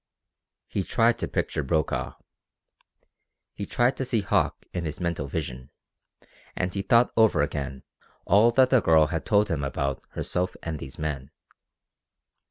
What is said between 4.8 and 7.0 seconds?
his mental vision, and he